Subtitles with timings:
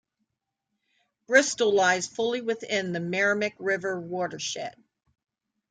[1.27, 4.73] Bristol lies fully within the Merrimack River watershed.